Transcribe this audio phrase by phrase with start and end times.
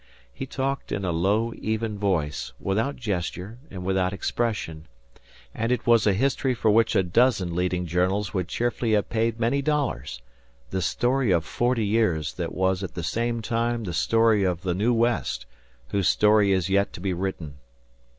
[0.33, 4.87] He talked in a low, even voice, without gesture and without expression;
[5.53, 9.39] and it was a history for which a dozen leading journals would cheerfully have paid
[9.39, 10.19] many dollars
[10.71, 14.73] the story of forty years that was at the same time the story of the
[14.73, 15.45] New West,
[15.89, 17.59] whose story is yet to be written.